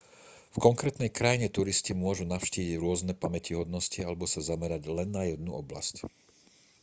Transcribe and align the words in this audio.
v 0.57 0.57
konkrétnej 0.67 1.11
krajine 1.19 1.47
turisti 1.57 1.91
môžu 2.03 2.23
navštíviť 2.33 2.73
rôzne 2.83 3.13
pamätihodnosti 3.23 3.99
alebo 4.07 4.23
sa 4.33 4.41
zamerať 4.49 4.83
len 4.97 5.09
na 5.17 5.23
jednu 5.31 5.51
oblasť 5.61 5.95